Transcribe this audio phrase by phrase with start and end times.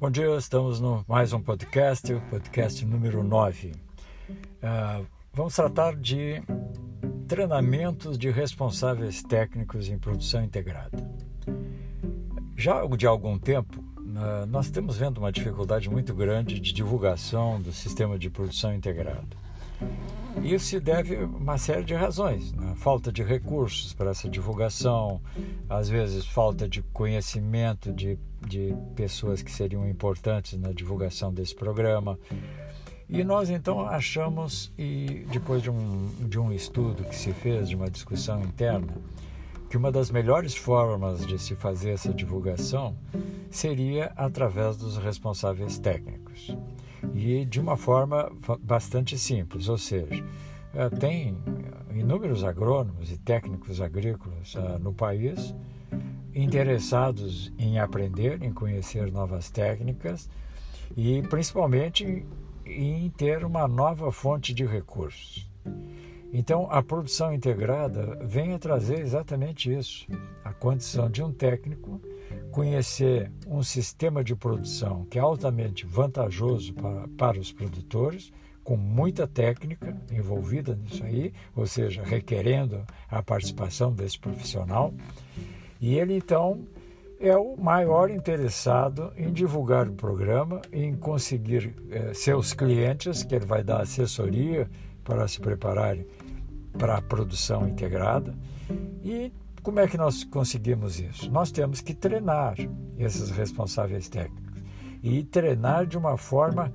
[0.00, 3.72] Bom dia, estamos no mais um podcast, o podcast número 9.
[4.30, 6.40] Uh, vamos tratar de
[7.26, 11.04] treinamentos de responsáveis técnicos em produção integrada.
[12.56, 17.72] Já de algum tempo, uh, nós temos vendo uma dificuldade muito grande de divulgação do
[17.72, 19.47] sistema de produção integrada.
[20.42, 22.74] Isso se deve a uma série de razões: né?
[22.76, 25.20] falta de recursos para essa divulgação,
[25.68, 32.18] às vezes falta de conhecimento de, de pessoas que seriam importantes na divulgação desse programa.
[33.08, 37.74] E nós então achamos, e depois de um, de um estudo que se fez, de
[37.74, 38.94] uma discussão interna,
[39.70, 42.96] que uma das melhores formas de se fazer essa divulgação
[43.50, 46.54] seria através dos responsáveis técnicos
[47.14, 48.30] e de uma forma
[48.60, 50.24] bastante simples, ou seja,
[50.74, 51.36] eh, tem
[51.94, 55.54] inúmeros agrônomos e técnicos agrícolas eh, no país
[56.34, 60.28] interessados em aprender, em conhecer novas técnicas
[60.96, 62.24] e principalmente
[62.64, 65.50] em ter uma nova fonte de recursos.
[66.32, 70.06] Então, a produção integrada vem a trazer exatamente isso:
[70.44, 72.00] a condição de um técnico
[72.50, 78.32] conhecer um sistema de produção que é altamente vantajoso para, para os produtores,
[78.62, 84.92] com muita técnica envolvida nisso aí, ou seja, requerendo a participação desse profissional.
[85.80, 86.66] E ele então
[87.20, 93.46] é o maior interessado em divulgar o programa, em conseguir eh, seus clientes, que ele
[93.46, 94.68] vai dar assessoria
[95.02, 96.06] para se prepararem
[96.78, 98.34] para a produção integrada
[99.02, 99.32] e
[99.62, 101.30] como é que nós conseguimos isso?
[101.30, 102.54] Nós temos que treinar
[102.96, 104.62] esses responsáveis técnicos
[105.02, 106.72] e treinar de uma forma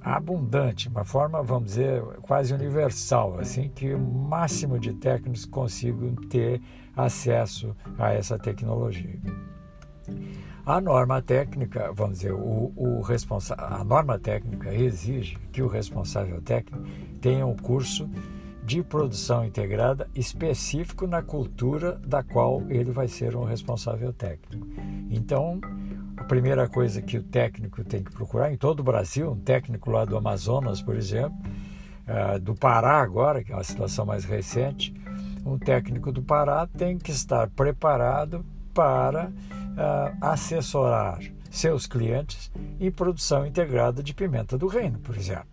[0.00, 6.60] abundante, uma forma, vamos dizer, quase universal, assim que o máximo de técnicos consigam ter
[6.96, 9.18] acesso a essa tecnologia.
[10.64, 13.04] A norma técnica, vamos dizer, o, o
[13.58, 16.84] a norma técnica exige que o responsável técnico
[17.20, 18.08] tenha um curso
[18.66, 24.66] de produção integrada específico na cultura da qual ele vai ser um responsável técnico.
[25.08, 25.60] Então,
[26.16, 29.88] a primeira coisa que o técnico tem que procurar, em todo o Brasil, um técnico
[29.88, 31.38] lá do Amazonas, por exemplo,
[32.08, 34.92] uh, do Pará agora, que é uma situação mais recente,
[35.44, 38.44] um técnico do Pará tem que estar preparado
[38.74, 42.50] para uh, assessorar seus clientes
[42.80, 45.46] em produção integrada de pimenta do reino, por exemplo.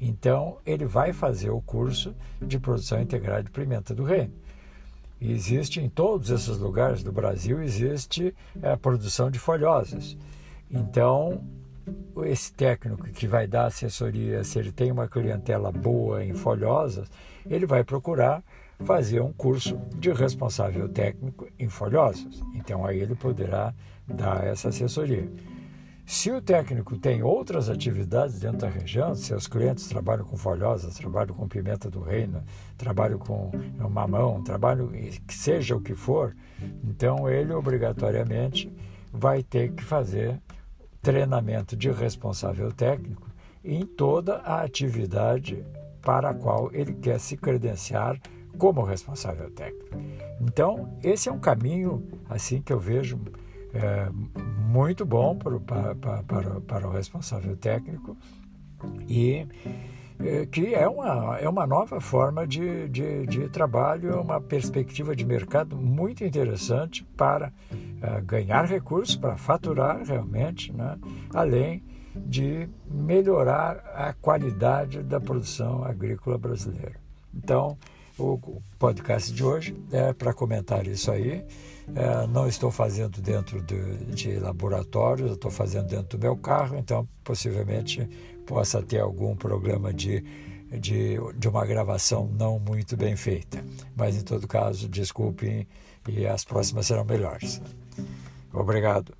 [0.00, 4.32] Então, ele vai fazer o curso de produção integrada de pimenta do reino.
[5.20, 10.16] E existe em todos esses lugares do Brasil existe a produção de folhosas.
[10.70, 11.42] Então,
[12.24, 17.10] esse técnico que vai dar assessoria, se ele tem uma clientela boa em folhosas,
[17.46, 18.42] ele vai procurar
[18.84, 22.40] fazer um curso de responsável técnico em folhosas.
[22.54, 23.74] Então, aí ele poderá
[24.06, 25.28] dar essa assessoria.
[26.08, 31.34] Se o técnico tem outras atividades dentro da região, seus clientes trabalham com folhosas, trabalham
[31.34, 32.42] com pimenta do reino,
[32.78, 33.50] trabalham com
[33.90, 36.34] mamão, trabalham que seja o que for,
[36.82, 38.72] então ele obrigatoriamente
[39.12, 40.40] vai ter que fazer
[41.02, 43.30] treinamento de responsável técnico
[43.62, 45.62] em toda a atividade
[46.00, 48.18] para a qual ele quer se credenciar
[48.56, 49.98] como responsável técnico.
[50.40, 53.20] Então, esse é um caminho assim que eu vejo
[53.74, 54.08] é,
[54.68, 55.58] muito bom para,
[55.94, 58.14] para, para, para o responsável técnico
[59.08, 59.46] e
[60.20, 65.16] é, que é uma, é uma nova forma de, de, de trabalho, é uma perspectiva
[65.16, 70.98] de mercado muito interessante para uh, ganhar recursos, para faturar realmente, né?
[71.32, 71.82] além
[72.14, 76.96] de melhorar a qualidade da produção agrícola brasileira.
[77.32, 77.78] Então,
[78.18, 81.44] o podcast de hoje é para comentar isso aí.
[81.94, 87.08] É, não estou fazendo dentro de, de laboratórios, estou fazendo dentro do meu carro, então
[87.24, 88.08] possivelmente
[88.46, 90.22] possa ter algum problema de,
[90.70, 93.64] de, de uma gravação não muito bem feita.
[93.96, 95.66] Mas em todo caso, desculpem
[96.08, 97.62] e as próximas serão melhores.
[98.52, 99.14] Obrigado.